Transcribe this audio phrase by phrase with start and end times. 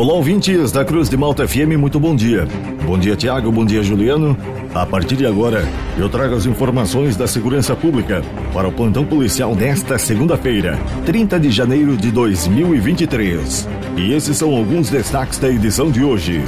[0.00, 2.48] Olá, ouvintes da Cruz de Malta FM, muito bom dia.
[2.86, 4.34] Bom dia, Tiago, bom dia, Juliano.
[4.74, 5.62] A partir de agora,
[5.98, 8.22] eu trago as informações da segurança pública
[8.54, 13.68] para o plantão policial desta segunda-feira, 30 de janeiro de 2023.
[13.98, 16.40] E esses são alguns destaques da edição de hoje.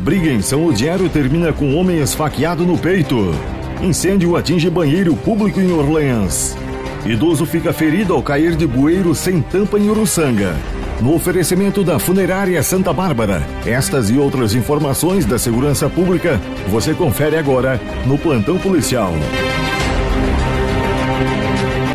[0.00, 3.34] Briga em São Odiero termina com homem esfaqueado no peito.
[3.82, 6.56] Incêndio atinge banheiro público em Orleans.
[7.04, 10.56] Idoso fica ferido ao cair de bueiro sem tampa em Uruçanga.
[11.00, 17.36] No oferecimento da Funerária Santa Bárbara, estas e outras informações da segurança pública você confere
[17.36, 19.12] agora no Plantão Policial.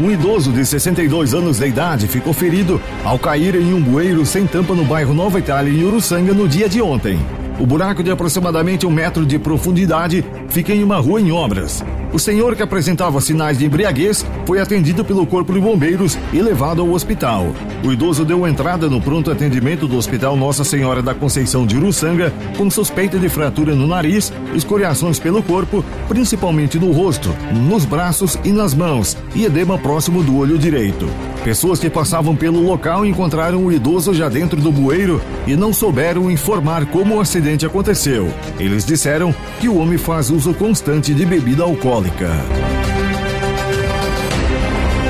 [0.01, 4.47] Um idoso de 62 anos de idade ficou ferido ao cair em um bueiro sem
[4.47, 7.19] tampa no bairro Nova Itália, em Uruçanga, no dia de ontem.
[7.59, 11.83] O buraco de aproximadamente um metro de profundidade fica em uma rua em obras.
[12.13, 16.79] O senhor que apresentava sinais de embriaguez foi atendido pelo Corpo de Bombeiros e levado
[16.79, 17.47] ao hospital.
[17.83, 22.31] O idoso deu entrada no pronto atendimento do Hospital Nossa Senhora da Conceição de Uruçanga
[22.55, 28.51] com suspeita de fratura no nariz, escoriações pelo corpo, principalmente no rosto, nos braços e
[28.51, 31.09] nas mãos, e edema próximo do olho direito.
[31.43, 36.31] Pessoas que passavam pelo local encontraram o idoso já dentro do bueiro e não souberam
[36.31, 38.33] informar como o acidente aconteceu.
[38.57, 42.29] Eles disseram que o homem faz uso constante de bebida alcoólica.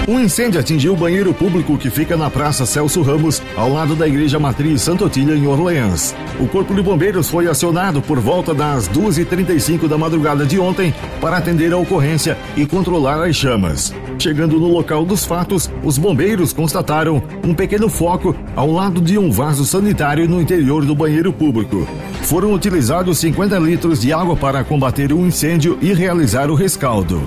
[0.08, 4.06] Um incêndio atingiu o banheiro público que fica na Praça Celso Ramos, ao lado da
[4.06, 6.14] Igreja Matriz Santo Otília, em Orleans.
[6.42, 11.38] O Corpo de Bombeiros foi acionado por volta das 2h35 da madrugada de ontem para
[11.38, 13.94] atender a ocorrência e controlar as chamas.
[14.20, 19.32] Chegando no local dos fatos, os bombeiros constataram um pequeno foco ao lado de um
[19.32, 21.88] vaso sanitário no interior do banheiro público.
[22.24, 27.22] Foram utilizados 50 litros de água para combater o incêndio e realizar o rescaldo.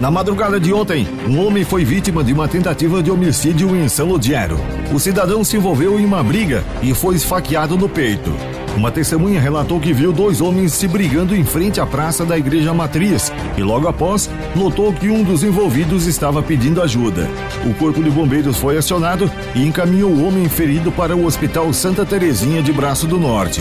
[0.00, 4.08] Na madrugada de ontem, um homem foi vítima de uma tentativa de homicídio em São
[4.08, 4.56] Lodiero.
[4.94, 8.32] O cidadão se envolveu em uma briga e foi esfaqueado no peito.
[8.76, 12.72] Uma testemunha relatou que viu dois homens se brigando em frente à praça da Igreja
[12.72, 17.28] Matriz e logo após notou que um dos envolvidos estava pedindo ajuda.
[17.66, 22.06] O corpo de bombeiros foi acionado e encaminhou o homem ferido para o Hospital Santa
[22.06, 23.60] Terezinha de Braço do Norte.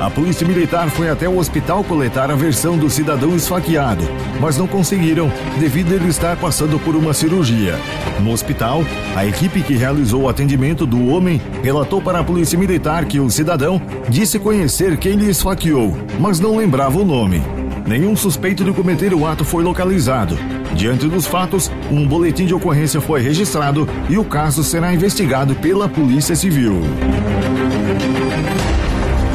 [0.00, 4.02] A polícia militar foi até o hospital coletar a versão do cidadão esfaqueado,
[4.40, 7.78] mas não conseguiram devido a ele estar passando por uma cirurgia.
[8.18, 8.82] No hospital,
[9.14, 13.28] a equipe que realizou o atendimento do homem relatou para a polícia militar que o
[13.28, 17.42] cidadão disse conhecer quem lhe esfaqueou, mas não lembrava o nome.
[17.86, 20.36] Nenhum suspeito de cometer o ato foi localizado.
[20.74, 25.88] Diante dos fatos, um boletim de ocorrência foi registrado e o caso será investigado pela
[25.88, 26.80] Polícia Civil.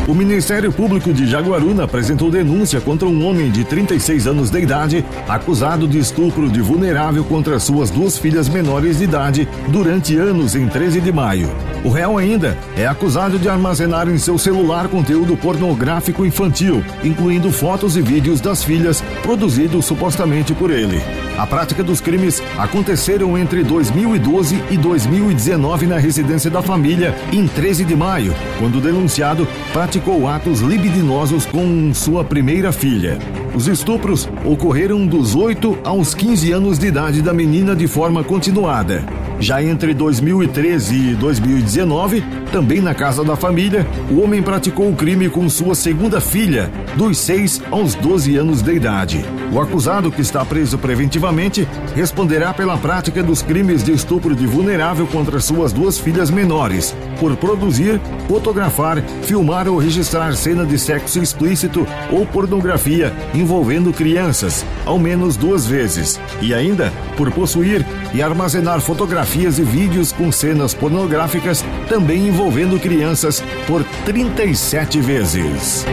[0.07, 5.03] O Ministério Público de Jaguaruna apresentou denúncia contra um homem de 36 anos de idade,
[5.27, 10.67] acusado de estupro de vulnerável contra suas duas filhas menores de idade durante anos em
[10.67, 11.49] 13 de maio.
[11.83, 17.97] O réu ainda é acusado de armazenar em seu celular conteúdo pornográfico infantil, incluindo fotos
[17.97, 21.01] e vídeos das filhas produzidos supostamente por ele.
[21.35, 27.83] A prática dos crimes aconteceram entre 2012 e 2019 na residência da família, em 13
[27.83, 29.94] de maio, quando o denunciado praticou
[30.27, 33.17] atos libidinosos com sua primeira filha.
[33.55, 39.05] Os estupros ocorreram dos 8 aos 15 anos de idade da menina de forma continuada.
[39.39, 45.29] Já entre 2013 e 2019, também na casa da família, o homem praticou o crime
[45.29, 49.25] com sua segunda filha, dos 6 aos 12 anos de idade.
[49.51, 55.05] O acusado, que está preso preventivamente, responderá pela prática dos crimes de estupro de vulnerável
[55.05, 61.85] contra suas duas filhas menores, por produzir, fotografar, filmar ou registrar cena de sexo explícito
[62.09, 69.24] ou pornografia envolvendo crianças, ao menos duas vezes, e ainda por possuir e armazenar fotografias
[69.59, 75.85] e vídeos com cenas pornográficas também envolvendo crianças por 37 vezes.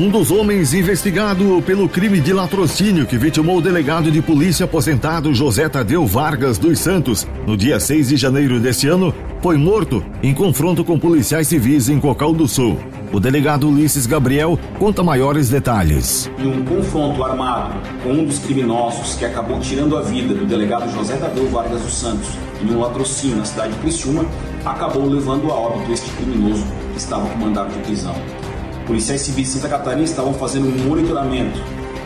[0.00, 5.34] Um dos homens investigado pelo crime de latrocínio que vitimou o delegado de polícia aposentado
[5.34, 10.32] José Tadeu Vargas dos Santos no dia 6 de janeiro deste ano foi morto em
[10.32, 12.78] confronto com policiais civis em Cocal do Sul.
[13.12, 16.30] O delegado Ulisses Gabriel conta maiores detalhes.
[16.38, 20.90] Em um confronto armado com um dos criminosos que acabou tirando a vida do delegado
[20.90, 22.30] José Tadeu Vargas dos Santos
[22.62, 24.24] em um latrocínio na cidade de Criciúma,
[24.64, 28.14] acabou levando a óbito este criminoso que estava com mandado de prisão
[28.86, 31.60] policiais civis de Santa Catarina estavam fazendo um monitoramento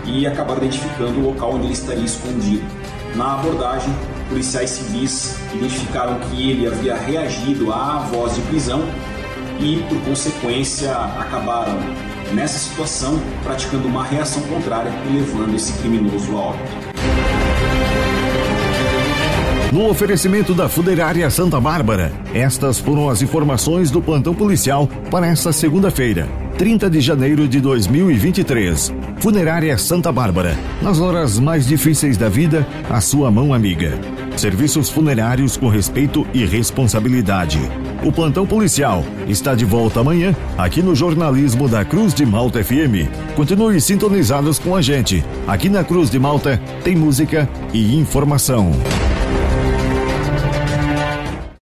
[0.07, 2.65] e acabaram identificando o local onde ele estaria escondido.
[3.15, 3.93] Na abordagem,
[4.29, 8.83] policiais civis identificaram que ele havia reagido à voz de prisão
[9.61, 11.79] e, por consequência, acabaram,
[12.33, 16.84] nessa situação, praticando uma reação contrária e levando esse criminoso a óbito.
[19.75, 25.53] No oferecimento da Funerária Santa Bárbara, estas foram as informações do plantão policial para esta
[25.53, 28.95] segunda-feira, 30 de janeiro de 2023.
[29.19, 33.99] Funerária Santa Bárbara, nas horas mais difíceis da vida, a sua mão amiga.
[34.37, 37.59] Serviços funerários com respeito e responsabilidade.
[38.05, 43.11] O plantão policial está de volta amanhã aqui no jornalismo da Cruz de Malta FM.
[43.35, 45.25] Continue sintonizados com a gente.
[45.49, 48.71] Aqui na Cruz de Malta tem música e informação.